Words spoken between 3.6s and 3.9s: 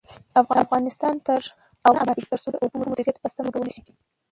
ونشي.